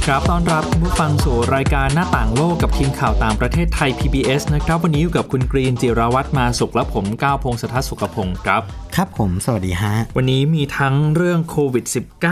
[0.00, 8.62] ดีครับ ต้อนรับคุณผู้ฟังสู่รายการหน้าต่างโลกกับทีมข่าวต่างประเทศไทย PBS นะครับ วันนี้อยู่กับคุณกรีนจิราวัตรมาสุขและผมก้าวพงศธรสุขพงศ์ครับ
[8.94, 11.84] ครับผม สวัสดีฮะ วันนี้มีทั้งเรื่องโควิด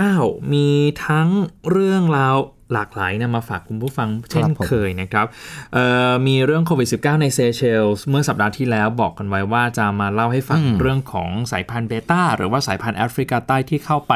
[0.02, 0.68] -19 มี
[1.06, 1.28] ทั้ง
[1.70, 2.36] เรื่องราว
[2.74, 5.26] หลากหลายนะมาฝากคุณผู้ฟังเช่นเคยนะครับ
[5.74, 14.12] เอ่อมีเรื่องโควิด -19 ในเซเชลส์เมื่อสัปดาห์ที่แล้วบอกกันไว้ว่าจะมาเล่าให้ฟังเรื่องของสายพันธุ์เบต้าหรือว่าสายพันธุ์แอฟริกาใต้ที่เข้าไป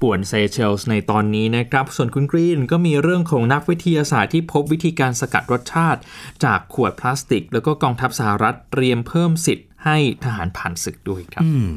[0.00, 6.00] ป่วนเซเชลส์ในตอนนี้นะครับ ส่วนคุณกรีนก็มีเรื่องของนักวิทยาศาสตร์ที่พบวิธีการสกัดรสชาติ
[6.44, 11.70] จากขวดพลาสติก แล้วก็กองทัพสหรัฐเตรียมเพิ่มสิทธิ์ให้ทหารผ่านศึกด้วยครับอืม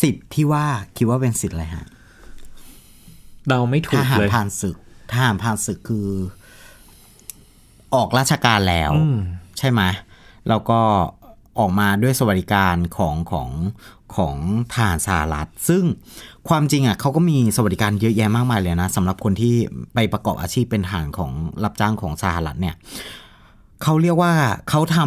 [0.00, 1.86] สิทธิ์ที่ว่าคิดว่าเป็นสิทธิ์อะไรฮะ
[3.48, 4.76] เดาไม่ทถูกหารเลยผ่านศึก
[5.10, 6.08] ทหารผ่านศึกคือ
[7.94, 8.92] ออกราชการแล้ว
[9.58, 9.80] ใช่ไหม
[10.48, 10.80] แล้วก็
[11.58, 13.48] ออกมาด้วยสวัสดิการของของ
[14.16, 14.36] ของ
[14.72, 15.84] ทหารสหรัฐ ซึ่ง
[16.48, 19.54] ความจริงอะเขาก็มีสวัสดิการเยอะแยะมากมายเลยนะสำหรับคนที่
[19.94, 21.30] ไปประกอบอาชีพเป็นทหารของ
[21.64, 22.76] รับจ้างของสหรัฐเนี่ย
[23.82, 24.32] เขาเรียกว่า
[24.70, 24.98] เขาท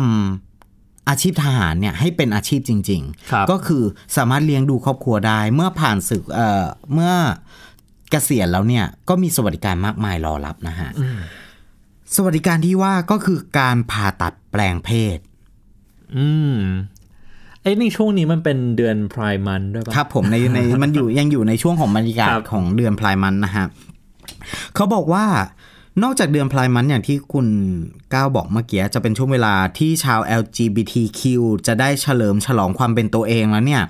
[0.50, 3.84] ำอาชีพทหารเนี่ยให้เป็นอาชีพจริงครับๆก็คือ
[4.18, 7.14] สามารถเลี้ยงดูครอบครัวได้ เมื่อผ่านศึกเอ่อเมื่อ
[8.10, 10.90] เกษียณแล้วเนี่ยก็มีสวัสดิการมากมายรอรับนะฮะ
[12.16, 15.20] สวัสดิการที่ว่าก็คือการผ่าตัดแปลงเพศ
[16.18, 16.58] อืม
[17.62, 23.66] ไอ้ในช่วงนี้มันเป็นเดือนพรายมันด้วยปะครับผมในในมันอยู่ยังอยู่ในช่วงของบรรยากาศครับของเดือนพลายมันนะฮะ
[24.76, 25.26] เขาบอกว่า
[26.04, 27.48] นอกจากเดือนพลายมันอย่างที่คุณ
[28.14, 31.22] ก้าวบอกเมื่อกี้จะเป็นช่วงเวลาที่ชาว LGBTQ
[31.68, 33.84] จะได้เฉลิมฉลองความเป็นตัวเองแล้วเนี่ย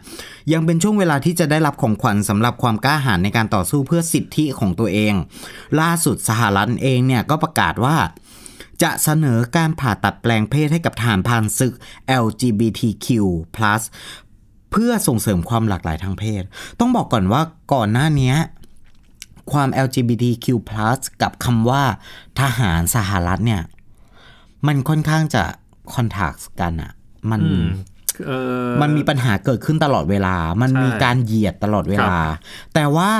[0.53, 5.13] ยังเป็นช่วงเวลาที่จะได้รับของขวัญสำหรับความกล้าหาญในการต่อสู้เพื่อสิทธิของตัวเอง
[5.79, 7.95] ล่าสุดสหรัฐเองเนี่ยก็ประกาศว่า
[8.83, 11.73] จะเสนอการผ่าตัดแปลงเพศให้กับทหารผ่านศึก
[12.25, 13.07] LGBTQ+
[14.71, 16.43] เพื่อส่งเสริมความหลากหลายทางเพศ
[16.79, 17.41] ต้องบอกก่อนว่า
[17.73, 18.33] ก่อนหน้านี้
[19.51, 20.47] ความ LGBTQ+
[21.21, 21.83] กับคำว่า
[22.39, 23.61] ทหารสหรัฐเนี่ย
[24.67, 25.43] มันค่อนข้างจะ
[25.93, 26.91] คอนทากกันอะ
[27.31, 27.67] มันอืม
[28.27, 28.31] เอ
[28.67, 32.37] อมันมีปัญหาเกิดขึ้นตลอดเวลา มันใช่มีการเหยียดตลอดเวลาครับ
[32.73, 33.11] แต่ว่า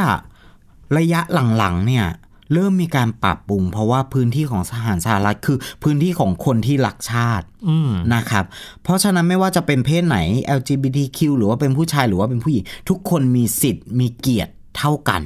[0.98, 1.22] ระยะ
[1.58, 2.08] หลังๆ เนี่ย
[2.54, 8.46] เริ่มมีการปรับปรุง เพราะว่าพื้นที่ของสหารสหรัฐคือพื้นที่ของคนที่รักชาติอืมนะครับ
[8.84, 10.18] เพราะฉะนั้นไม่ว่าจะเป็นเพศไหน
[10.58, 15.22] LGBTQ หรือว่าเป็นผู้ชายหรือว่าเป็นผู้หญิงทุกคนมีสิทธิ์มีเกียรติเท่ากัน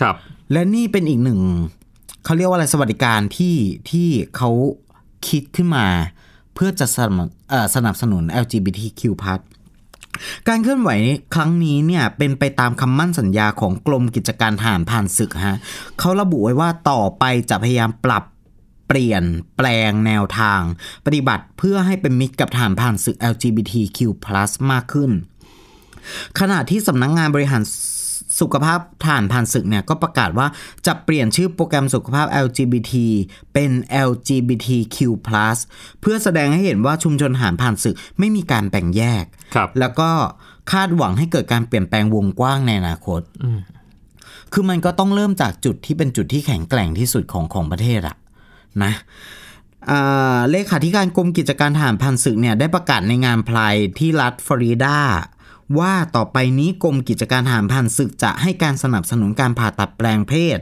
[0.00, 0.14] ครับ
[0.52, 1.40] และนี่เป็นอีกหนึ่ง
[2.24, 3.56] เขาเรียกว่าอะไรสวัสดิการที่
[3.90, 4.50] ที่เขา
[5.28, 5.86] คิดขึ้นมา
[6.54, 7.28] เพื่อจะสนับ
[7.74, 9.02] สนับสนุน LGBTQ+
[10.48, 10.90] การเคลื่อนไหว
[11.34, 15.58] ครั้งนี้เนี่ยเป็นไปตามคำมั่นสัญญาของกรมกิจการทหารผ่านศึกฮะ
[15.98, 18.24] เขาระบุไว้ว่าต่อไปจะพยายามปรับ
[18.88, 19.24] เปลี่ยน
[19.56, 20.60] แปลงแนวทาง
[21.06, 23.98] ปฏิบัติเพื่อให้เป็นมิตรกับทหารผ่านศึก LGBTQ+
[24.72, 25.10] มากขึ้น
[26.40, 27.62] ขณะที่สำนักงงานบริหาร
[28.40, 30.46] สุขภาพฐานผ่านศึกเนี่ยก็ประกาศว่า
[30.86, 32.92] จะเปลี่ยนชื่อโปรแกรมสุขภาพ LGBT
[33.52, 33.70] เป็น
[34.08, 34.96] LGBTQ+
[36.00, 40.10] เพื่อแสดงให้เห็นว่าชุมชนฐานผ่านศึกไม่มีการแบ่งแยกครับแล้วก็
[40.72, 43.20] คาดหวังให้เกิดการเปลี่ยนแปลงวงกว้างในอนาคต
[44.52, 48.16] คือมันก็ต้องเริ่มจากจุดที่เป็นจุดที่แข็งแกร่งที่สุดของของประเทศอะ
[48.84, 48.92] นะ
[49.90, 54.98] อ่าเลขาธิการกรมกิจการทหารพันศึกเนี่ยได้ประกาศในงานพลายที่รัฐฟลอริดา
[55.78, 60.58] ว่าต่อไปนี้กรมกิจการทหารพันศึกจะให้การสนับสนุนการผ่าตัดแปลงเพศ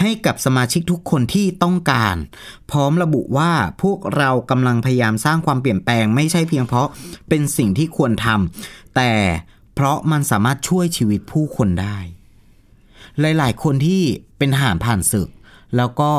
[0.00, 2.16] ให้กับสมาชิกทุกคนที่ต้องการ
[2.70, 3.52] พร้อมระบุว่า
[3.82, 6.88] พวกเรากำลังพยายามสร้างความเปลี่ยนแปลงไม่ใช่เพียงเพราะ
[7.28, 9.12] เป็นสิ่งที่ควรทำแต่
[9.74, 11.98] เพราะมันสามารถช่วยชีวิตผู้คนได้
[13.20, 14.02] หลายๆ คนที่
[14.38, 15.28] เป็นทหารผ่านศึก
[15.76, 16.12] แล้วก็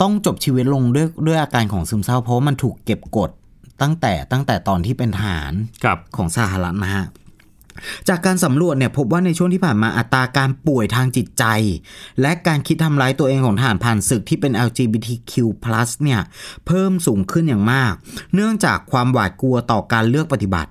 [0.00, 3.30] ต้องจบชีวิตลงด้วยด้วยอาการของซึมเศร้าเพราะมันถูกเก็บกด
[3.82, 5.52] ตั้งแต่ตั้งแต่ตอนที่เป็นทหาร
[5.84, 7.06] ครับของสหรัฐนะฮะ
[8.08, 11.44] จากการสำรวจเนี่ยพบว่าในช่วงที่ผ่านมาอัตราการป่วยทางจิตใจ
[12.20, 15.34] และการคิดทำร้ายตัวเองของทหารผ่านศึกที่เป็น LGBTQ+
[16.04, 16.20] เนี่ย
[16.66, 17.92] เพิ่มสูงขึ้นอย่างมาก
[18.34, 20.70] เนื่องจากความหวาดกลัวต่อการเลือกปฏิบัติ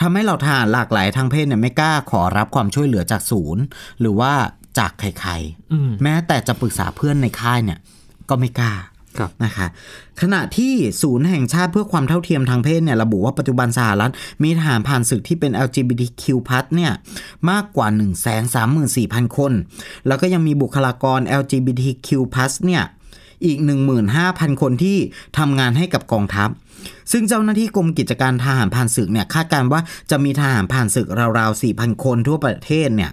[0.00, 3.62] ทำให้เราทหารหลากหลายทางเพศเนี่ยไม่กล้าขอรับความช่วยเหลือจากศูนย์
[4.00, 4.32] หรือว่า
[4.78, 7.78] จากใครๆแม้แต่จะปรึกษาเพื่อนในค่ายเนี่ย
[8.28, 8.87] ก็ไม่กล้าครับ
[9.44, 9.66] นะคะ
[10.20, 10.72] ขณะที่
[11.02, 14.12] ศูนย์แห่งชาติเพื่อความเท่าเทียมทางเพศเนี่ยระบุว่าปัจจุบันสหรัฐ
[14.42, 16.24] มีทหารผ่านศึกที่เป็น LGBTQ+
[16.74, 16.92] เนี่ย
[17.50, 17.88] มากกว่า
[18.62, 19.52] 134,000 คน
[20.06, 22.10] แล้วก็ยังมีบุคลากร LGBTQ+
[22.66, 22.84] เนี่ย
[23.44, 23.58] อีก
[24.10, 24.96] 15,000 คนที่
[25.38, 26.48] ทำงานให้กับกองทัพ
[27.12, 29.80] ซึ่งเจ้าหน้าที่กรมกิจการทหารผ่านศึกเนี่ยคาดการว่า
[30.10, 31.06] จะมีทหารผ่านศึก
[31.38, 33.10] ราวๆ4,000 คนทั่วประเทศเนี่ย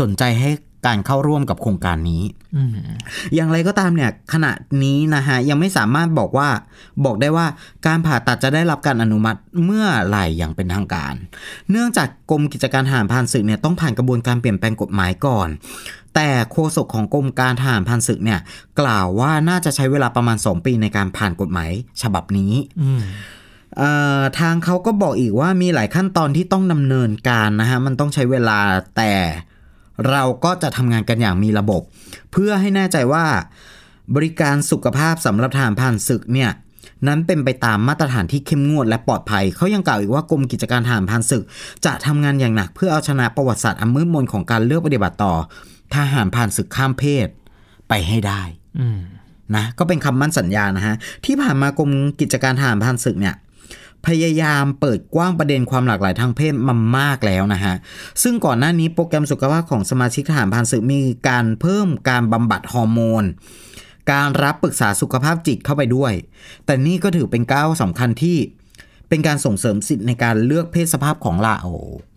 [0.00, 0.50] สนใจให้
[0.86, 2.22] การเข้าร่วมกับโครงการนี้
[2.56, 2.70] อืม
[3.34, 4.52] อย่างไรก็ตามเนี่ย ขณะ
[4.84, 6.48] นี้นะฮะยังไม่สามารถบอกว่า
[7.04, 7.46] บอกได้ว่า
[7.86, 11.14] การผ่าตัดจะได้รับการอนุมัติเมื่อไหร่อย่างเป็นทางการ
[11.70, 15.48] เนื่องจากกรมกิจการทหารพรานศึกเนี่ยต้องผ่านกระบวนการเปลี่ยนแปลงกฎหมายก่อน
[16.14, 18.40] แต่โฆษกของกรมการทหารพรานศึกเนี่ย
[18.80, 21.70] กล่าวว่าน่าจะใช้เวลาประมาณ 2 ปีในการผ่านกฎหมาย
[22.02, 22.52] ฉบับนี้
[22.82, 23.02] อืม
[23.76, 23.90] เอ่
[24.20, 28.58] อทางเขาก็บอกอีกว่ามีหลายขั้นตอนที่ต้องดำเนินการนะฮะมันต้องใช้เวลา
[28.96, 29.12] แต่
[30.10, 31.82] เราก็จะทำงานกันอย่างมีระบบ
[32.32, 33.26] เพื่อให้แน่ใจว่า
[34.14, 36.50] บริการสุขภาพสำหรับทหารผ่านศึกเนี่ย
[37.08, 41.42] นั้นเป็นไปตามมาตรฐานที่เข้มงวดและปลอดภัย เขายังกล่าวอีกว่ากรมกิจการทหารผ่านศึก
[41.84, 45.34] จะทำงานอย่างหนักเพื่อเอาชนะประวัติศาสตร์อันมืดมนของการเลือกปฏิบัติต่อ
[45.94, 47.28] ทหารผ่านศึกข้ามเพศ
[47.88, 48.42] ไปให้ได้
[48.78, 48.98] อืม
[49.56, 51.90] นะก็เป็นคำมั่นสัญญานะฮะที่ผ่านมากรม
[52.20, 53.34] กิจการทหารพันศึกเนี่ย
[54.06, 57.74] พยายามเปิดกว้างประเด็นความหลากหลายทางเพศมามากแล้วนะฮะ
[58.22, 63.24] ซึ่งก่อนหน้านี้โปรแกรมสุขภาพของสมาชิกทหารพันศึกมีการเพิ่มการบำบัดฮอร์โมน
[64.12, 66.12] การรับปรึกษาสุขภาพจิตเข้าไปด้วย
[66.64, 68.36] แต่นี่ก็ถือเป็นก้าวสำคัญที่
[69.08, 71.58] เป็นการส่งเสริมสิทธิในการเลือกเพศสภาพของเรา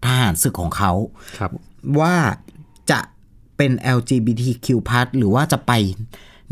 [0.06, 0.92] ทหารศึกของเขา
[1.38, 1.52] ครับ
[2.00, 2.16] ว่า
[2.92, 3.00] จะ
[3.58, 4.68] เป็น LGBTQ+
[5.18, 5.72] หรือว่าจะไป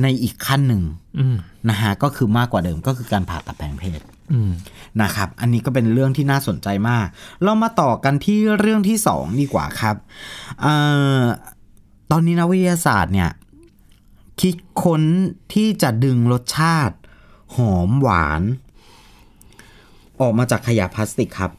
[0.02, 0.84] ในอีกขั้นหนึ่ง
[1.20, 1.38] อืม
[1.70, 4.02] นะฮะก็คือมากกว่าเดิมก็คือการผ่าตัดแปลงเพศ
[4.34, 4.52] อืม
[5.02, 7.08] นะครับ อันนี้ก็เป็นเรื่องที่น่าสนใจมาก
[7.44, 9.96] เรามาต่อกันที่เรื่องที่สองดีกว่าครับ
[10.62, 10.74] เอ่
[11.22, 11.22] อ
[12.12, 13.30] ตอนนี้นักวิทยาศาสตร์เนี่ย
[14.42, 15.04] คิดค้น
[15.54, 16.96] ที่จะดึงรสชาติ
[17.56, 18.42] หอมหวาน
[20.22, 21.52] ออกมาจากขยะพลาสติกครับ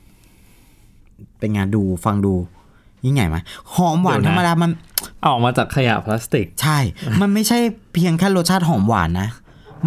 [1.38, 2.34] เป็นไงานดูฟังดู
[3.04, 3.36] ยิ่งใหญ่ไหม
[3.74, 4.70] หอมหวานเดี๋ธยวนะรรมดามัน
[5.26, 6.78] ออกมาจากขยะพลาสติก ใช่
[7.20, 7.58] มันไม่ใช่
[7.94, 9.28] เพียงแค่รสชาติหอมหวานนะ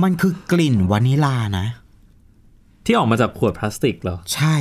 [0.04, 1.66] มันคือกลิ่นวานิลานะ
[2.85, 4.56] ที่ออกมาจากขวดพลาสติกเหรอ ใช่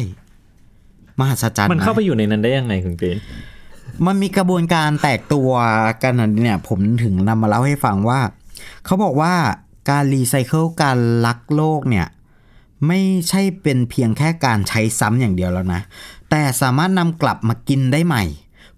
[1.20, 3.18] มหัศจรรย์มันเข้าะไปอยู่ในนั้นได้ยังไงคุณกรีน
[4.06, 5.50] มันมีกระบวนการแตกตัว
[6.02, 8.20] กันนะเนี่ย ผมถึงนำมาเล่าให้ฟังว่า
[8.84, 9.34] เขาบอกว่า
[9.90, 12.06] การรีไซเคิลการลักโลกเนี่ย
[12.86, 15.80] ไม่ใช่เป็นเพียงแค่การใช้ซ้ำอย่างเดียวแล้วนะ
[16.30, 18.24] แต่สามารถนำกลับมากินได้ใหม่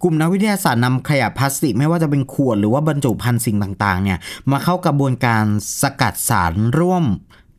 [0.03, 4.19] กลุ่มนักวิทยาศาสตร์นำขยะพลาสติก ไม่ว่าจะเป็นขวดหรือว่าบรรจุภัณฑ์สิ่งต่างๆ เนี่ย
[4.51, 5.45] มาเข้ากระบวนการ
[5.83, 7.05] สกัดสารร่วม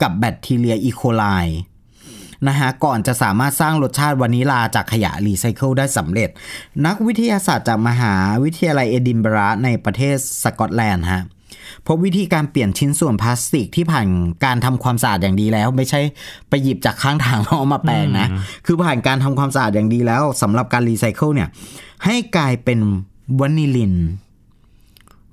[0.01, 1.23] กับแบคทีเรียอีโคไล
[2.47, 6.29] นะฮะก่อนจะสามารถสร้างรสชาติวานิลาจากขยะรีไซเคิลได้สำเร็จ
[6.85, 11.23] นักวิทยาศาสตร์จากมหาวิทยาลัยเอดินบะระในประเทศสกอตแลนด์ฮะ
[11.87, 14.07] พบวิธีการเปลี่ยนชิ้นส่วนพลาสติกที่ผ่าน
[14.45, 15.99] การทำความสะอาดอย่างดีแล้ว ไม่ใช่
[16.49, 18.27] ไปหยิบจากข้างทางแล้วเอามาแปลงนะ
[18.65, 21.49] คือผ่านการทำความสะอาดอย่างดีแล้วสำหรับการรีไซเคิลเนี่ย
[22.05, 22.79] ให้กลายเป็น
[23.39, 23.93] วานิลิน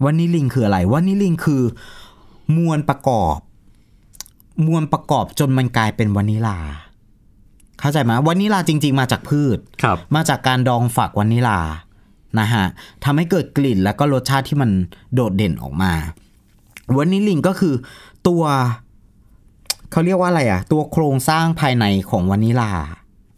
[0.05, 1.63] วานิลินคืออะไรวานิลินคือ
[2.57, 3.39] มวลประกอบ
[4.67, 6.59] มวลประกอบจนมันกลายเป็นวานิลา
[7.83, 11.59] เข้าใจไหมวานิลาจริง ๆ มาจากพืชครับมาจากการดองฝักวานิลา
[12.41, 12.65] นะฮะ
[13.05, 14.71] ทำให้เกิดกลิ่นแล้วก็รสชาติที่มัน
[15.15, 15.93] โดดเด่นออกมา
[16.97, 17.75] วานิลินก็คือ
[18.29, 18.43] ตัว
[19.91, 22.71] เขาเรียกว่าอะไรอะตัวโครงสร้างภายในของวานิลา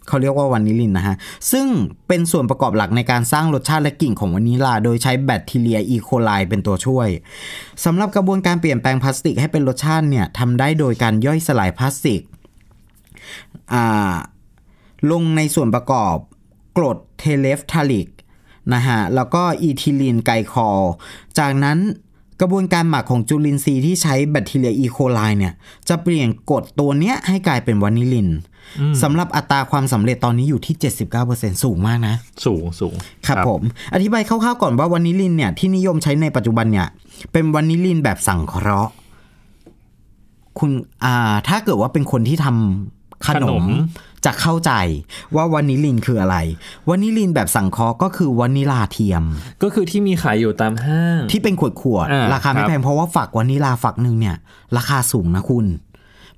[0.08, 1.16] เขาเรียกว่าวานิลินนะฮะ
[1.52, 1.66] ซึ่ง
[2.08, 7.08] เป็นส่วนประกอบหลักในการสร้างรสชาติและกลิ่นของวานิลา โดยใช้แบคทีเรียอีโคไลเป็นตัวช่วย
[7.84, 12.20] สำหรับกระบวนการเปลี่ยนแปลงพลาสติกให้เป็นรสชาติเนี่ยทำได้โดยการย่อยสลายพลาสติก
[13.74, 14.14] อ่า
[15.10, 16.16] ลงในส่วนประกอบ
[16.76, 18.08] กรด terephthalic
[18.74, 20.80] นะฮะแล้วก็ ethylene glycol
[21.38, 21.78] จากนั้น
[22.40, 25.54] กระบวนการหมักของจุลินทรีย์ที่ใช้แบคทีเรียอีโคไลเนี่ย
[25.88, 28.28] จะเปลี่ยนกรดตัวเนี้ยให้กลายเป็นวานิลิน
[29.02, 30.74] สำหรับอัตราความสำเร็จตอนนี้อยู่ที่
[31.20, 32.14] 79%สูงมากนะ
[32.44, 32.94] สูงสูง
[33.26, 33.62] ครับผม
[33.94, 36.88] อธิบายคร่าวๆก่อนว่าวานิลินเนี่ยที่นิยมใช้ในปัจจุบันเนี่ย
[37.32, 38.92] เป็นวานิลินแบบสังเคราะห์
[40.58, 40.70] คุณ
[41.04, 43.64] อ่าถ้าเกิดว่าเป็นคนที่ทำขนม
[44.24, 44.72] จะเข้าใจ
[45.36, 46.36] ว่าวานิลินคืออะไร
[46.88, 49.24] วานิลินแบบสังเคราะห์ก็คือวานิลาเทียม
[49.62, 54.36] ก็คือที่มีขายอยู่ตามห้างที่เป็นขวดขวดๆอ่าราคาไม่ครับแพงเพราะว่าฝักวานิลาฝักหนึ่งเนี่ย
[54.76, 55.66] ราคาสูงนะคุณ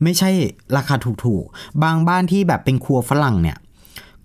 [0.03, 0.31] ไม่ใช่
[0.77, 3.59] ราคาถูกๆ บางบ้านที่แบบเป็นครัวฝรั่งเนี่ย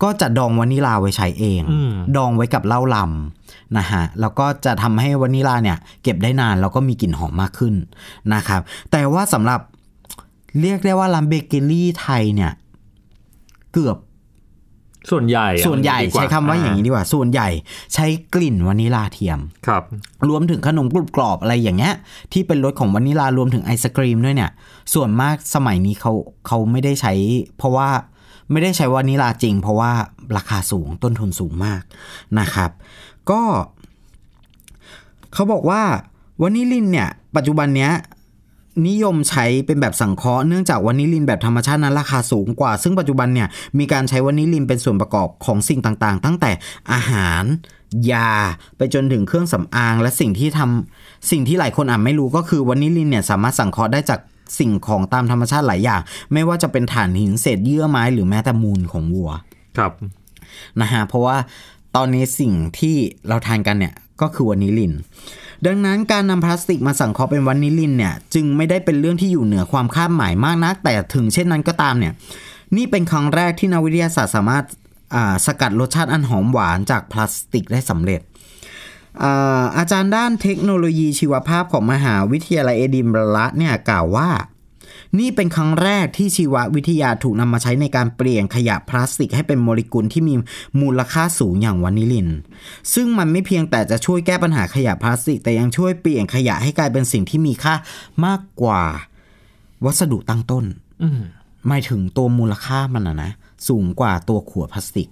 [0.03, 7.75] ก็จะดองวานิลาไว้ใช้เองอืมดองไว้กับเหล้ารัมนะฮะแล้วก็จะทำให้วานิลาเนี่ย เก็บได้นานแล้วก็มีกลิ่นหอมมากขึ้น
[8.33, 9.59] นะครับ แต่ว่าสำหรับ
[10.61, 12.51] เรียกได้ว่าร้านเบเกอรี่ไทยเนี่ย
[13.73, 13.97] เกือบ
[15.11, 17.49] ส่วนใหญ่อะส่วนใหญ่ดีกใช้คำว่าอย่างนี้ดีกว่า ส่วนใหญ่
[17.93, 19.83] ใช้กลิ่นวานิลาเทียมครับ
[20.29, 21.93] รวมถึงขนมกรุบกรอบอะไรอย่างเงี้ย
[22.33, 24.51] ที่เป็นรสของวานิลารวมถึงไอศกรีมด้วยเนี่ย
[24.93, 26.13] ส่วนมากสมัยนี้เขา
[26.47, 27.13] เขาไม่ได้ใช้
[27.57, 27.89] เพราะว่า
[28.51, 29.91] ไม่ได้ใช้วานิลาจริง เพราะว่า
[30.37, 31.81] ราคาสูงต้นทุนสูงมาก
[32.39, 32.71] นะครับ
[33.29, 33.41] ก็
[35.33, 35.81] เขาบอกว่า
[36.41, 37.91] วานิลินเนี่ย ปัจจุบันเนี้ย
[38.87, 43.47] นิยมใช้เป็นแบบสังเคราะห์เนื่องจากวานิลินแบบธรรมชาตินั้นราคาสูงกว่า ซึ่งปัจจุบันเนี่ย
[43.79, 46.51] มีการใช้วานิลินเป็นส่วนประกอบของสิ่งต่างๆ ตั้งแต่
[46.91, 47.43] อาหาร
[48.11, 48.31] ยา
[48.77, 54.19] ไปจนถึงเครื่องสำอาง และสิ่งที่ทำสิ่งที่หลายคนอาจไม่รู้ก็คือวานิลินเนี่ยสามารถสังเคราะห์ได้จาก
[54.59, 56.01] สิ่งของตามธรรมชาติหลายอย่าง
[56.33, 59.31] ไม่ว่าจะเป็นถ่านหินเศษเยื่อไม้หรือแม้แต่มูลของวัว
[59.77, 59.91] ครับ
[60.81, 61.37] นะฮะเพราะว่า
[61.95, 62.95] ตอนนี้สิ่งที่
[63.27, 64.93] เราทานกันเนี่ยก็คือวานิลิน
[65.65, 72.13] ดังนั้นการนำพลาสติกมาสังเคราะห์เป็นวานิลินเนี่ยจึงไม่ได้เป็นเรื่องที่อยู่เหนือความคาดหมายมากนัก แต่ถึงเช่นนั้นก็ตามเนี่ย
[72.75, 74.65] นี่เป็นครั้งแรกที่นักวิทยาศาสตร์สามารถ
[75.45, 78.21] สกัดรสชาติอันหอมหวานจากพลาสติกได้สำเร็จ
[79.23, 84.29] อาอาจารย์ด้านเทคโนโลยีชีวภาพของมหาวิทยาลัยเอดินบะระเนี่ยกล่าวว่า
[85.19, 90.35] นี่เป็นครั้งแรกที่ชีววิทยาถูกนำมาใช้ในการเปลี่ยนขยะพลาสติกให้เป็นโมเลกุลที่มี
[90.81, 92.29] มูลค่าสูงอย่างวานิลิน
[92.93, 97.73] ซึ่งมันไม่เพียงแต่จะช่วยแก้ปัญหาขยะพลาสติก แต่ยังช่วยเปลี่ยนขยะให้กลายเป็นสิ่งที่มีค่า
[98.25, 98.83] มากกว่า
[99.85, 100.65] วัสดุตั้งต้น
[101.67, 103.31] หมายถึงตัวมูลค่ามันนะนะ
[103.67, 105.09] สูงกว่าตัวขวดพลาสติก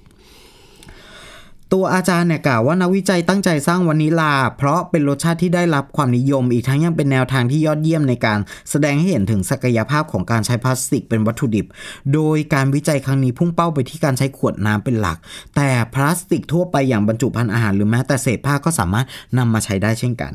[1.74, 11.66] ตัวอาจารย์เนี่ยกล่าวว่านักวิจัยตั้งใจสร้างวานิลา เพราะเป็นรสชาติที่ได้รับความนิยม อีกทั้งยังเป็นแนวทางที่ยอดเยี่ยมในการแสดงให้เห็นถึงศักยภาพของการใช้พลาสติกเป็นวัตถุดิบ
[12.14, 15.18] โดยการวิจัยครั้งนี้พุ่งเป้าไปที่การใช้ขวดน้ำเป็นหลัก
[15.56, 19.06] แต่พลาสติกทั่วไปอย่างบรรจุภัณฑ์อาหารหรือแม้แต่เศษผ้าก็สามารถ
[19.38, 20.34] นำมาใช้ได้เช่นกัน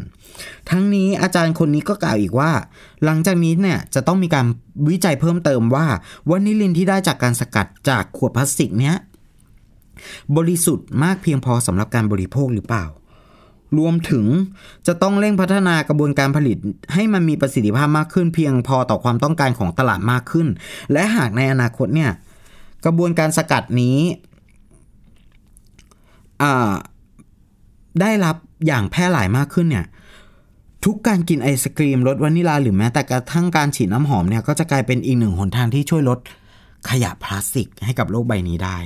[0.70, 2.50] ทั้งนี้อาจารย์คนนี้ก็กล่าวอีกว่า
[3.04, 4.46] หลังจากนี้เนี่ยจะต้องมีการ
[4.90, 5.86] วิจัยเพิ่มเติมว่า
[6.30, 8.96] วานิลินที่ได้จากการสกัดจากขวดพลาสติกเนี้ย
[10.36, 12.84] บริสุทธิ์มากเพียงพอสำหรับการบริโภคหรือเปล่า
[13.78, 14.26] รวมถึง
[14.86, 16.56] จะต้องเร่งพัฒนากระบวนการผลิต
[16.94, 20.46] ให้มันมีประสิทธิภาพมากขึ้น เพียงพอต่อความต้องการของตลาดมากขึ้น
[20.92, 22.10] และหากในอนาคตเนี่ย
[22.84, 23.98] กระบวนการสกัดนี้
[28.00, 28.36] ได้รับ
[28.66, 29.86] อย่างแพร่หลายมากขึ้นเนี่ย
[30.84, 36.18] ทุกการกินไอศกรีมรสวานิลาหรือแม้แต่กระทั่งการฉีดน้ำหอมเนี่ยก็จะกลายเป็นอีกหนึ่งหนทางที่ช่วยลด
[36.90, 38.76] ขยะพลาสติกให้กับโลกใบนี้ได้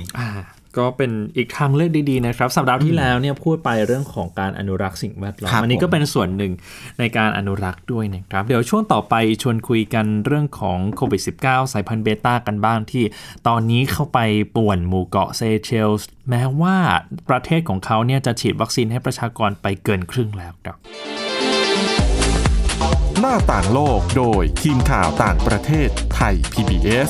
[0.77, 6.53] ก็เป็นอีกทางเลือกดีๆนะครับสัปดาห์ที่แล้วเนี่ยพูดไปเรื่องของการอนุรักษ์สิ่งแวดล้อมครับอันนี้ก็ผมเป็นส่วนหนึ่ง
[6.99, 13.03] ในการอนุรักษ์ด้วยนะครับ เดี๋ยวช่วงต่อไปชวนคุยกันเรื่องของโควิด -19 สายพันธุ์เบต้ากันบ้างที่
[13.47, 14.19] ตอนนี้เข้าไป
[14.55, 16.77] ป่วนหมู่เกาะเซเชลส์แม้ว่า
[17.29, 20.77] ประเทศของเขาเนี่ยจะฉีดวัคซีนให้ประชากรไปเกินครึ่งแล้วครับ
[23.19, 27.09] หน้าต่างโลกโดยทีมข่าวต่างประเทศไทย PBS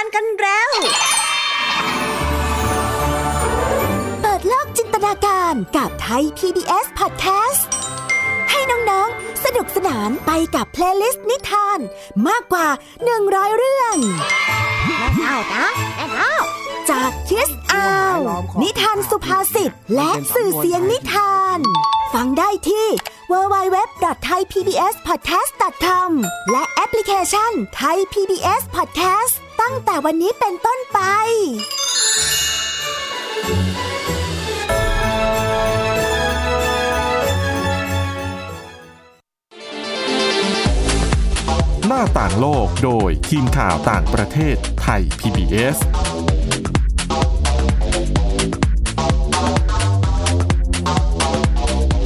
[0.00, 0.70] าฟังนิทานกันแล้ว
[4.22, 7.62] เปิดโลกจินตนาการกับไทย PBS Podcast
[8.50, 11.78] ให้น้องๆ สนุกสนานไปกับเพลย์ลิสต์นิทาน
[12.28, 12.68] มากกว่า
[13.12, 13.96] 100 เรื่อง
[14.86, 15.66] แม่เท่านะ
[15.96, 16.34] แม่เท่า
[16.90, 18.18] จากคิสอาว
[18.62, 21.58] นิทานสุภาษิตและสื่อเสียงนิทาน
[22.14, 22.86] ฟังได้ที่
[23.30, 26.10] www.thaipbspodcast.com
[26.50, 30.98] และแอปพลิเคชัน Thai PBS Podcast ตั้งแต่วันนี้เป็นต้นไป
[41.86, 45.76] หน้าต่างโลกโดยทีมข่าวต่างประเทศไทย PBS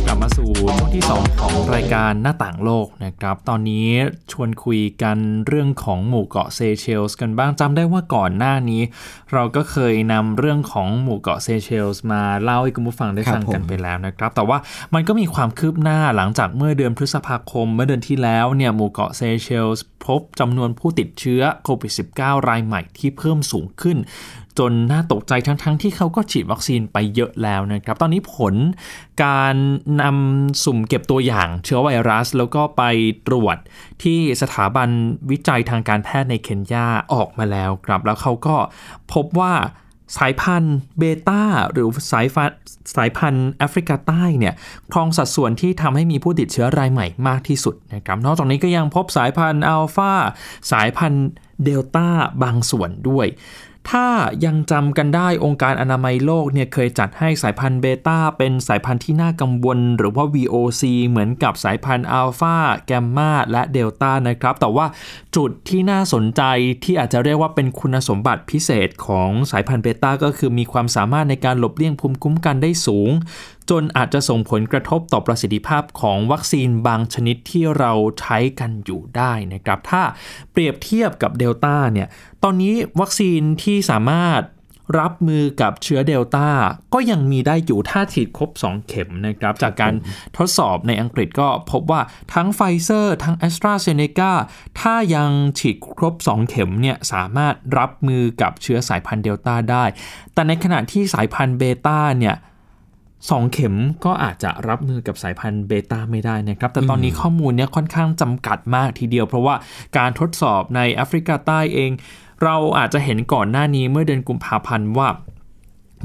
[0.07, 1.34] กลับมาสู่ช่วงที่ 2
[1.65, 3.89] ของรายการหน้าต่างโลกนะครับ ตอนนี้
[4.33, 8.83] ชวนคุยกันเรื่องของหมู่เกาะเซเชลส์กันบ้างจำได้ว่าก่อนหน้านี้
[9.33, 14.59] เราก็เคยนำเรื่องของหมู่เกาะเซเชลส์มาเล่าให้คุณผู้ฟังได้ฟังกันไปแล้วนะครับ แต่ว่า
[14.95, 23.99] มันก็มีความคืบหน้าหลังจากเมื่อเดือนพฤษภาคม เมื่อเดือนที่แล้วเนี่ยหมู่เกาะเซเชลส์พบจำนวนผู้ติดเชื้อโควิด -19 รายใหม่ที่เพิ่มสูงขึ้น
[24.59, 28.55] จนน่าตกใจทั้งๆทที่เขาก็ฉีดวัคซีนไปเยอะแล้วนะครับ ตอนนี้ผล
[29.25, 29.55] การ
[30.03, 32.83] นำสุ่มเก็บตัวอย่างเชื้อไวรัส แล้วก็ไป
[33.27, 33.57] ตรวจ
[34.03, 34.89] ที่สถาบัน
[35.31, 38.57] วิจัยทางการแพทย์ในเคนยาออกมาแล้วครับ แล้วเขาก็
[39.13, 39.55] พบว่า
[40.17, 41.43] สายพันธุ์เบต้า
[41.73, 42.51] หรือสายฟัน
[42.97, 44.55] สายพันธุ์แอฟริกาใต้เนี่ย
[44.93, 50.13] ครองสัดส่วนที่ทำให้มีผู้ติดเชื้อรายใหม่มากที่สุดนะครับนอกจากนี้ก็ยังพบสายพันธุ์อัลฟา
[50.73, 51.29] สายพันธุ์
[51.65, 52.09] เดลต้า
[52.43, 53.27] บางส่วนด้วย
[53.91, 54.09] ถ้า
[54.45, 64.87] ยังจำกันได้องค์การอนามัยโลกเนี่ยเคยจัดให้สายพันธุ์เบต้าเป็นสายพันธุ์ที่น่ากังวล หรือว่า VOC เหมือนกับสายพันธุ์อัลฟาแกมมาและเดลต้านะครับ แต่ว่า
[65.37, 66.43] จุดที่น่าสนใจ
[66.85, 73.11] ที่อาจจะเรียกว่าเป็นคุณสมบัติพิเศษของสายพันธุ์เบต้าก็คือมีความสามารถในการหลบเลี่ยงภูมิคุ้มกันได้สูง
[73.71, 80.03] จนอาจจะส่งผลกระทบต่อประสิทธิภาพของวัคซีนบางชนิดที่เราใช้กันอยู่ได้นะครับ ถ้า
[80.53, 82.09] เปรียบเทียบกับเดลต้าเนี่ย
[82.43, 84.43] ตอนนี้วัคซีนที่สามารถ
[85.01, 86.49] รับมือกับเชื้อเดลต้า
[86.95, 89.95] ก็ยังมีได้อยู่ถ้าฉีดครบ 2 เข็มนะครับ จากการ
[90.37, 92.01] ทดสอบในอังกฤษก็พบว่า
[92.35, 94.33] ทั้งไฟเซอร์ทั้งแอสตราเซเนกา
[94.81, 99.85] ถ้ายังฉีดครบ 2 เข็มเนี่ยสามารถรับมือกับเชื้อสายพันธุ์เดลต้าได้
[100.35, 102.37] แต่ในขณะที่สายพันธุ์เบต้าเนี่ย
[103.31, 109.55] สองเข็มก็อาจจะรับมือกับสายพันธุ์เบต้าไม่ได้นะครับ แต่ตอนนี้ข้อมูลเนี่ยค่อนข้างจำกัดมากทีเดียว เพราะว่า
[109.99, 111.91] การทดสอบในแอฟริกาใต้เอง
[112.43, 115.09] เราอาจจะเห็นก่อนหน้านี้เมื่อเดือนกุมภาพันธ์ว่า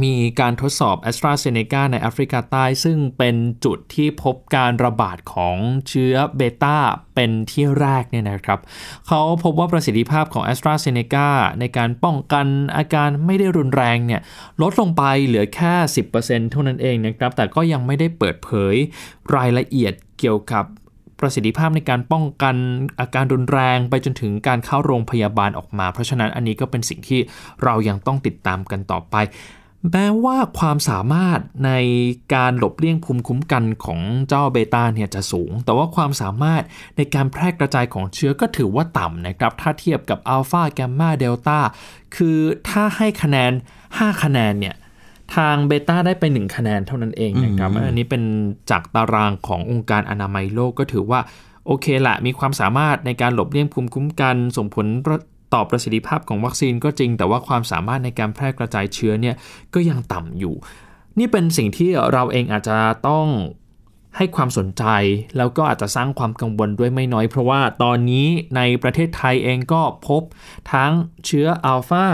[0.03, 6.77] มีการทดสอบ a s t r a z เซ e c a ในแอฟริกาใต้ซึ่งเป็นจุดที่พบการระบาดของเชื้อเบต้า
[7.15, 8.59] เป็นที่แรกเนี่ยนะครับ
[9.07, 11.27] เขาพบว่าประสิทธิภาพของ a s t r a z เซ e c a
[11.59, 12.45] ในการป้องกัน
[12.77, 14.21] อาการไม่ได้รุนแรงเนี่ย
[14.61, 15.73] ลดลงไปเหลือแค่
[16.13, 18.75] 10%เท่านั้นเองนะครับแต่ก็ยังไม่ได้เปิดเผย
[19.35, 20.65] รายละเอียดเกี่ยวกับ
[21.19, 22.55] ประสิทธิภาพในการป้องกัน
[22.99, 27.19] อาการรุนแรงไปจนถึงการเข้าโรงพยาบาลออกมา เพราะฉะนั้นอันนี้ก็เป็นสิ่งที่
[27.63, 29.15] เรายังต้องติดตามกันต่อไป
[29.91, 31.71] แม้ว่าความสามารถใน
[32.35, 36.63] การหลบเลี่ยงภูมิคุ้มกันของเจ้าเบต้าเนี่ยจะสูง แต่ว่าความสามารถ
[36.97, 41.59] ในการแพร่กระจายของเชื้อก็ถือว่าต่ำนะครับ ถ้าเทียบกับอัลฟาแกมมาเดลต้า
[42.15, 42.37] คือ
[42.69, 43.51] ถ้าให้คะแนน
[43.87, 44.75] 5 คะแนนเนี่ย
[45.35, 48.23] ทางเบต้าได้ไป 1 คะแนนเท่านั้นเองนะครับ อันนี้เป็น
[48.69, 51.19] จากตารางขององค์การอนามัยโลกก็ถือว่า
[51.65, 54.87] โอเคละมีความสามารถในการหลบเลี่ยงภูมิคุ้มกันส่งผล
[55.53, 59.35] ต่อประสิทธิภาพของวัคซีนก็จริง แต่ว่าความสามารถในการแพร่กระจายเชื้อเนี่ย
[59.73, 60.55] ก็ยังต่ำอยู่
[61.19, 63.27] นี่เป็นสิ่งที่เราเองอาจจะต้อง
[64.17, 64.83] ให้ความสนใจ
[65.37, 70.21] แล้วก็อาจจะสร้างความกังวลด้วยไม่น้อย เพราะว่าตอนนี้ในประเทศไทยเองก็พบ
[70.73, 70.91] ทั้ง
[71.25, 72.05] เชื้ออัลฟา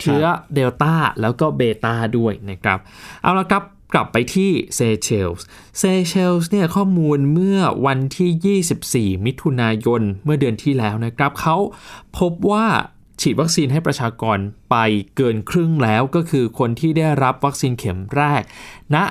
[0.00, 2.78] เชื้อเดลต้าแล้วก็เบต้าด้วยนะครับ
[3.22, 3.62] เอาละครับ
[3.92, 5.44] กลับไปที่เซเชลส์
[5.78, 11.56] เซเชลส์เนี่ยข้อมูลเมื่อวันที่ 24 มิถุนายนเมื่อเดือนที่แล้วนะครับเขา
[12.18, 12.66] พบว่า
[13.20, 14.38] ฉีดวัคซีนให้ประชากร
[14.70, 14.76] ไป
[15.16, 18.42] เกินครึ่งแล้วก็คือคนที่ได้รับวัคซีนเข็มแรก
[18.94, 19.04] ณนะ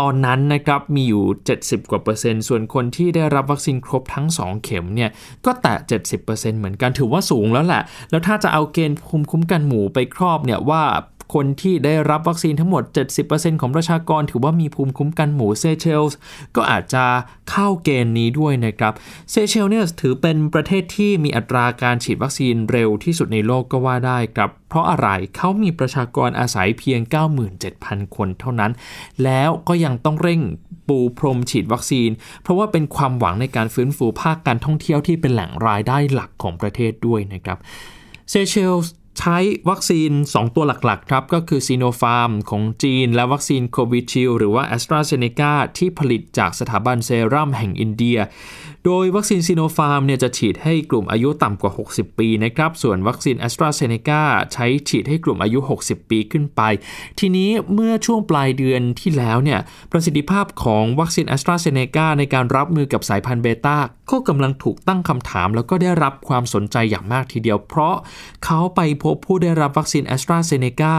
[0.00, 1.24] ตอนนั้นนะครับมีอยู่
[1.58, 5.10] 70 กว่าเปอร์เซ็นต์ส่วนคนที่ได้รับวัคซีนครบทั้ง 2 เข็มเนี่ย
[5.46, 5.74] ก็แตะ
[6.18, 10.82] 70%เหมือนกันถือว่าสูงแล้วแหละ แล้วถ้าจะเอาเกณฑ์ภูมิคุ้มกันหมู่ไปครอบเนี่ยว่า
[11.32, 12.82] คนที่ได้รับวัคซีนทั้งหมด
[13.22, 16.18] 70%ของประชากรถือว่ามีภูมิคุ้มกันหมู่เซเชลส์
[16.56, 17.04] ก็อาจจะ
[17.50, 18.92] เข้าเกณฑ์นี้ด้วยนะครับ
[19.30, 27.00] เซเชลเนี่ยถือเป็นประเทศที่มีอัตราการฉีดวัคซีนเร็วที่สุดในโลกก็ว่าได้ครับเพราะอะไรเขามีประชากรอาศัยเพียง
[27.58, 28.72] 97,000 คนเท่านั้น
[29.24, 30.40] แล้วก็ยังต้องเร่ง
[30.88, 32.10] ปูพรมฉีดวัคซีน
[32.42, 37.58] เพราะว่าเป็นความหวังในการฟื้นฟูภาคการท่องเที่ยวที่เป็นแหล่งรายได้หลักของประเทศด้วยนะครับ
[38.30, 39.38] เซเชลส์ ใช้
[39.70, 48.18] วัคซีน 2 ตัวหลักๆ ครับ ก็คือซีโนฟาร์มของจีน และวัคซีนโควิชิลด์หรือว่าแอสตราเซเนกาที่ผลิตจากสถาบันเซรั่มแห่งอินเดีย
[48.86, 56.60] โดยวัคซีนซีโนฟาร์มเนี่ยจะฉีดให้กลุ่มอายุต่ำกว่า 60 ปีนะครับ ส่วนวัคซีนแอสตราเซเนกาใช้ฉีดให้กลุ่มอายุ 60 ปีขึ้นไป
[57.18, 59.60] ทีนี้เมื่อช่วงปลายเดือนที่แล้วเนี่ย
[59.92, 63.76] ประสิทธิภาพของวัคซีนแอสตราเซเนกาในการรับมือกับสายพันธุ์เบต้า
[64.10, 67.96] ก็กำลังถูกตั้งคำถาม แล้วก็ได้รับความสนใจอย่างมากทีเดียว เพราะ
[68.44, 70.94] เขาไปพบผู้ได้รับวัคซีนแอสตราเซเนกา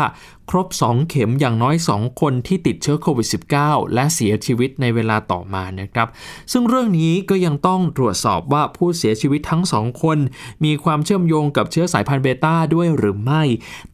[0.50, 3.28] ครบ 2 เข็มอย่างน้อย 2 คนที่ติดเชื้อโควิด
[3.60, 6.08] -19 และเสียชีวิตในเวลาต่อมานะครับ
[6.52, 10.18] ซึ่งเรื่องนี้ก็ยังต้องตรวจสอบว่าผู้เสียชีวิตทั้ง 2 คน
[10.64, 13.44] มีความเชื่อมโยงกับเชื้อสายพันธุ์เบต้าด้วยหรือไม่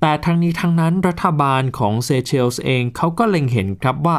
[0.02, 4.18] แต่ทั้งนี้ทั้งนั้นรัฐบาลของเซเชลส์เองเขาก็เล็งเห็นครับว่า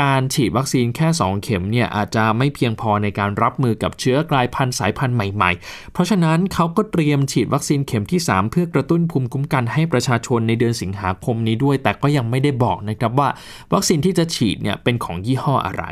[0.00, 13.28] การฉีดวัคซีนแค่ 2 เข็มเนี่ยอาจจะไม่เพียงพอในการรับมือกับเชื้อกลายพันธุ์สายพันธุ์ใหม่ ๆ เพราะฉะนั้นเขาก็เตรียมฉีดวัคซีนเข็มที่ 3 เพื่อกระตุ้นภูมิคุ้มกันให้ประชาชนในเดือนสิงหาคมนี้ด้วยแต่ก็ยังไม่ได้บอกนะครับว่า
[13.72, 15.84] วัคซีนที่จะฉีดเนี่ยเป็นของยี่ห้ออะไร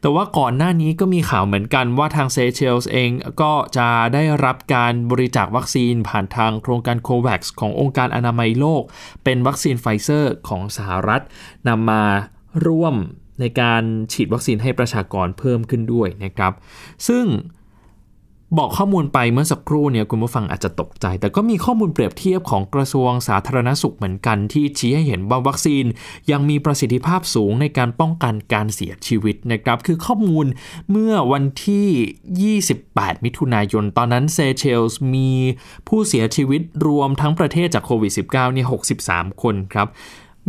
[0.00, 3.10] แต่ว่าก่อนหน้านี้ก็มีข่าวเหมือนกันว่าทางเซเชลส์เอง
[3.42, 8.82] ก็จะได้รับการบริจาควัคซีนผ่านทางโครงการโคแวกซ์ขององค์การอนามัยโลก
[9.24, 11.22] เป็นวัคซีนไฟเซอร์ของสหรัฐ
[11.68, 12.04] นำมา
[12.66, 12.94] ร่วม
[13.40, 16.52] ในการฉีดวัคซีนให้ประชากรเพิ่มขึ้นด้วยนะครับ
[17.08, 17.24] ซึ่ง
[18.58, 25.84] บอกข้อมูลไปเมื่อสักครู่เนี่ยคุณผู้ฟังอาจจะตกใจ แต่ก็มีข้อมูลเปรียบเทียบของกระทรวงสาธารณสุขเหมือนกันที่ชี้ให้เห็นว่าวัคซีน
[26.30, 30.46] ยังมีประสิทธิภาพสูงในการป้องกันการเสียชีวิตนะครับ คือข้อมูล
[30.90, 35.30] เมื่อวันที่ 28 มิถุนายน ตอนนั้นเซเชลส์มี
[35.88, 38.66] ผู้เสียชีวิตรวมทั้งประเทศจากโควิด -19 เนี่ย
[39.04, 39.88] 63 คนครับ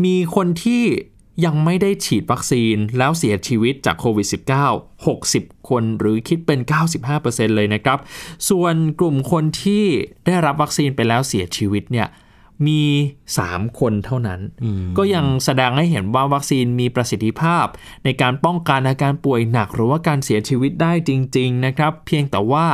[0.04, 0.84] มีคนที่
[1.46, 4.28] ยังไม่ได้ฉีดวัคซีนแล้วเสียชีวิตจากโควิด
[4.92, 6.60] -19 60 คนหรือคิดเป็น
[7.08, 8.00] 95%เลยนะครับ
[8.50, 9.86] ส่วนกลุ่มคนที่
[10.26, 12.08] ได้รับวัคซีนไปแล้วเสียชีวิตเนี่ย
[12.68, 12.84] มี
[13.34, 14.40] 3 คนเท่านั้น
[14.98, 17.66] ก็ยังแสดงให้เห็นว่าวัคซีนมีประสิทธิภาพ
[18.04, 22.66] ในการป้องกันอาการป่วยหนัก หรือว่าการเสียชีวิตได้จริง ๆ นะครับ เพียงแต่ว่า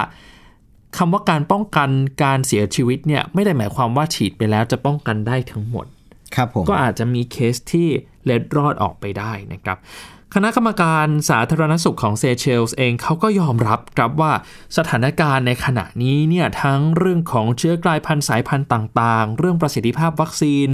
[0.97, 1.89] คำว่าการป้องกัน
[2.23, 5.85] การเสียชีวิตเนี่ยไม่ได้หมายความว่าฉีดไปแล้วจะป้องกันได้ทั้งหมด
[6.35, 7.89] ครับผมก็อาจจะมีเคสที่
[8.25, 9.77] เล็ดรอดออกไปได้นะครับ
[10.35, 14.31] คณะกรรมการสาธารณสุขของเซเชลส์เองเขาก็ยอมรับครับว่า
[14.77, 20.67] สถานการณ์ในขณะนี้เนี่ยทั้งเรื่องของเชื้อกลายพันธุ์สายพันธุ์ต่างๆ เรื่องประสิทธิภาพวัคซีน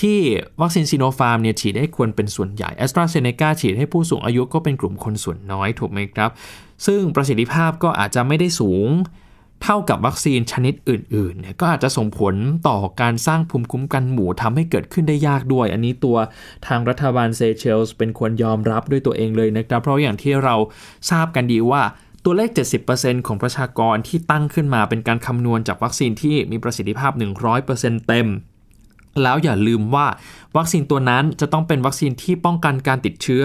[0.00, 0.18] ที่
[0.60, 6.30] วัคซีนซีโนฟาร์มเนี่ยฉีดให้ควรเป็นส่วนใหญ่แอสตราเซเนกาฉีดให้ผู้สูงอายุก็เป็นกลุ่มคนส่วนน้อยถูกไหมครับ
[6.86, 8.88] ซึ่งประสิทธิภาพก็อาจจะไม่ได้สูง
[9.64, 12.34] เท่ากับวัคซีนชนิดอื่นๆเนี่ยก็อาจจะส่งผล
[12.68, 16.16] ต่อการสร้างภูมิคุ้มกันหมู่ทำให้เกิดขึ้นได้ยากด้วย อันนี้ตัว
[16.66, 20.54] ทางรัฐบาลเซเชลส์เป็นควรยอมรับด้วยตัวเองเลยนะครับ เพราะอย่างที่เรา
[21.10, 21.82] ทราบกันดีว่า
[22.24, 22.50] ตัวเลข
[22.88, 27.12] 70%ของประชากรที่ตั้งขึ้นมาเป็นการคำนวณจากวัคซีนที่มีประสิทธิภาพ
[27.60, 28.28] 100%เต็ม
[29.22, 30.06] แล้วอย่าลืมว่า
[30.56, 33.44] วัคซีนตัวนั้นจะต้องเป็นวัคซีนที่ป้องกันการติดเชื้อ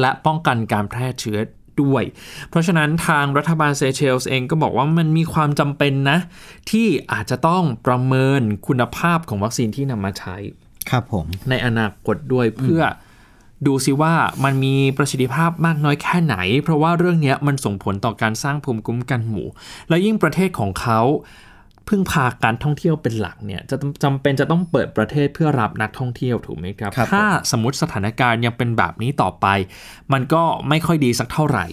[0.00, 1.38] และป้องกันการแพร่เชื้อ
[1.82, 2.04] ด้วย
[2.50, 6.18] เพราะฉะนั้นทางรัฐบาลเซเชลส์เองก็บอกว่ามันมีความจำเป็นนะ
[6.70, 10.36] ที่อาจจะต้องประเมินคุณภาพของวัคซีนที่นำมาใช้
[10.90, 12.82] ครับผม ในอนาคตด้วยเพื่อ
[13.66, 19.46] ดูซิว่ามันมีประสิทธิภาพมากน้อยแค่ไหน เพราะว่าเรื่องนี้มันส่งผลต่อการสร้างภูมิคุ้มกันหมู่
[19.88, 21.00] และยิ่งประเทศของเขา
[21.88, 29.46] พึ่งพาการท่องเที่ยวเป็นหลักเนี่ยจะจำเป็นจะต้องเปิดประเทศเพื่อรับนักท่องเที่ยวถูกไหมครับครับถ้าสมมติสถานการณ์ยังเป็นแบบนี้ต่อไป
[30.12, 31.66] มันก็ไม่ค่อยดีสักเท่าไหร่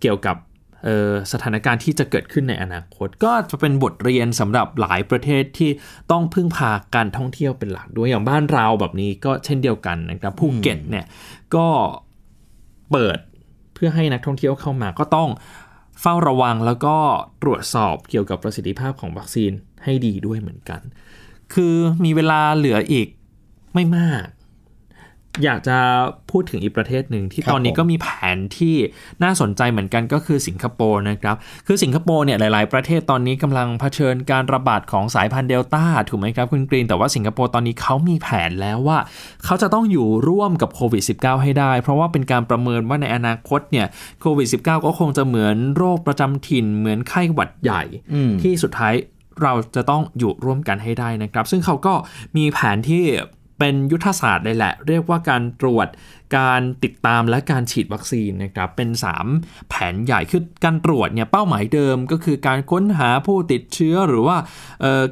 [0.00, 0.36] เกี่ยวกับ
[0.84, 5.70] เอ่อสถานการณ์ที่จะเกิดขึ้นในอนาคต ก็จะเป็นบทเรียนสำหรับหลายประเทศที่
[6.10, 11.06] ต้องพึ่งพาการท่องเที่ยวเป็นหลักด้วยอย่างบ้านเราแบบนี้ก็เช่นเดียวกันนะครับภูเก็ตเนี่ย
[11.54, 11.66] ก็
[12.92, 13.18] เปิด
[13.74, 15.28] เพื่อให้นักท่องเที่ยวเข้ามาก็ต้อง
[16.00, 16.96] เฝ้าระวังแล้วก็
[17.42, 19.52] ตรวจสอบเกี่ยวกับประสิทธิภาพของวัคซีน
[19.84, 20.80] ให้ดีด้วยเหมือนกัน
[21.54, 23.08] คือมีเวลาเหลืออีก
[23.74, 24.26] ไม่มาก
[25.44, 25.76] อยากจะ
[26.30, 28.76] พูดถึงอีกประเทศหนึ่งที่ครับตอนนี้ผมก็มีแผนที่
[29.22, 38.98] น่าสนใจเหมือนกันก็คือสิงคโปร์นะครับ คือสิงคโปร์เนี่ยหลาย ๆ ประเทศตอนนี้กำลังเผชิญการระบาดของสายพันธุ์เดลต้าถูกไหมครับคุณกรีน แต่ว่าสิงคโปร์ตอนนี้เขามีแผนแล้วว่า
[39.44, 43.86] เขาจะต้องอยู่ร่วมกับโควิด -19 ให้ได้ เพราะว่าเป็นการประเมินว่าในอนาคตเนี่ย
[44.20, 47.82] โควิด -19 ก็คงจะเหมือนโรคประจำถิ่นเหมือนไข้หวัดใหญ่
[48.14, 48.94] อืมที่สุดท้าย
[49.42, 51.94] เราจะต้องอยู่ร่วมกันให้ได้นะครับ ซึ่งเขาก็
[52.36, 53.04] มีแผนที่
[53.60, 55.88] เป็นยุทธศาสตร์เลยแหละ เรียกว่าการตรวจ
[56.38, 58.90] การติดตามและการฉีดวัคซีนนะครับเป็น
[59.30, 64.36] 3 แผนใหญ่คือการตรวจเนี่ยเป้าหมายเดิมก็คือการค้นหาผู้ติดเชื้อหรือว่า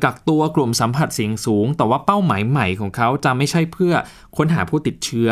[0.04, 3.94] กักตัวกลุ่มสัมผัสเสี่ยงสูง แต่ว่าเป้าหมายใหม่ของเขาจะไม่ใช่เพื่อ
[4.36, 5.30] ค้นหาผู้ติดเชื้อ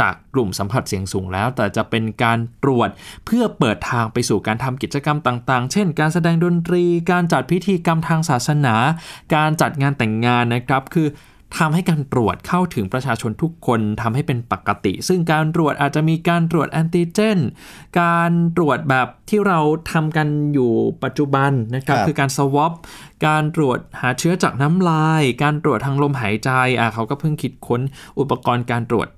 [0.00, 2.88] จากกลุ่มสัมผัสเสี่ยงสูงแล้ว แต่จะเป็นการตรวจ
[3.26, 8.74] เพื่อเปิดทางไปสู่การทำกิจกรรมต่าง ๆ เช่น การแสดงดนตรี การจัดพิธีกรรมทางศาสนา
[9.34, 11.08] การจัดงานแต่งงานนะครับ คือ
[11.58, 17.38] ทำให้การตรวจเข้าถึงประชาชนทุกคนทำให้เป็นปกติ ซึ่งการตรวจอาจจะมีการตรวจแอนติเจน
[18.00, 19.58] การตรวจแบบที่เรา
[19.92, 20.72] ทำกันอยู่
[21.04, 22.72] ปัจจุบันนะครับครับ คือการสวอป
[23.26, 27.80] การตรวจหาเชื้อจากน้ำลาย การตรวจทางลมหายใจอะเขาก็เพิ่งคิดค้น
[28.18, 29.08] อุปกรณ์การตรวจ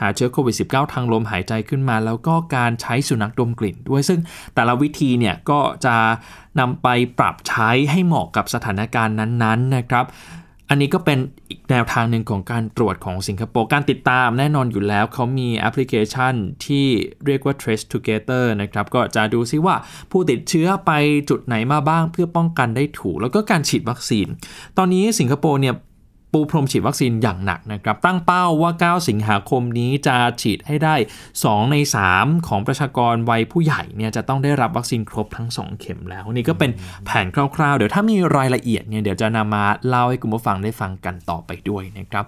[0.00, 4.20] หาเชื้อโควิด -19 ทางลมหายใจขึ้นมา แล้วก็การใช้สุนัขดมกลิ่นด้วย ซึ่ง
[4.54, 5.96] แต่ละวิธีเนี่ยก็จะ
[6.60, 10.06] นำไปปรับใช้ให้เหมาะกับสถานการณ์นั้นๆนะครับ
[10.70, 11.18] อันนี้ก็เป็น
[11.50, 16.86] อีกแนวทางหนึ่งของการตรวจของสิงคโปร์ การติดตามแน่นอนอยู่แล้ว เขามีแอปพลิเคชันที่
[17.26, 19.74] เรียกว่า Trace Together นะครับ ก็จะดูซิว่า
[20.10, 20.90] ผู้ติดเชื้อไป
[21.30, 24.26] จุดไหนมาบ้างเพื่อป้องกันได้ถูก แล้วก็การฉีดวัคซีน
[24.78, 25.74] ตอนนี้สิงคโปร์เนี่ย
[26.34, 30.94] ปูพรมฉีดวัคซีนอย่างหนักนะครับตั้งเป้าว่า 9 สิงหาคมนี้จะฉีดให้ได้
[31.34, 31.76] 2 ใน
[32.10, 36.70] 3 ของประชากรวัยผู้ใหญ่เนี่ยจะต้องได้รับวัคซีนครบทั้ง 2 เข็มแล้ว นี่ก็เป็น
[37.04, 42.24] แผนคร่าวๆ เดี๋ยวถ้ามีรายละเอียดเนี่ยเดี๋ยวจะนำมาเล่าให้คุณผู้ฟังได้ฟังกันต่อไปด้วยนะครับ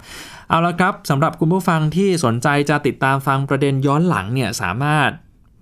[0.49, 5.11] เอาละครับสำหรับคุณผู้ฟังที่สนใจจะติดตามฟังประเด็นย้อนหลังเนี่ยสามารถ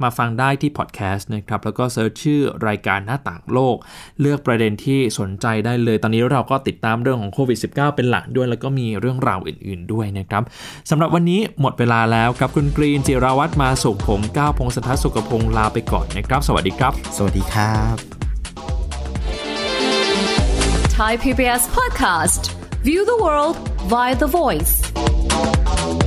[0.04, 3.76] มาฟังได้ที่พอดแคสต์นะครับ แล้วก็ search ชื่อรายการหน้าต่างโลก
[4.22, 10.44] เลือกประเด็นที่สนใจได้เลย ตอนนี้เราก็ติดตามเรื่องของโควิด -19 เป็นหลักด้วย แล้วก็มีเรื่องราวอื่นๆด้วยนะครับ
[10.90, 17.96] สำหรับวันนี้หมดเวลาแล้วครับคุณกรีนจิราวัตรมาสุขผมก้าวพงศธรสุขพงศ์ลาไปก่อนนะครับ สวัสดีครับ สวัสดีครับ
[20.98, 22.42] Thai PBS podcast.
[22.88, 23.58] View the world
[23.92, 26.05] via the voice.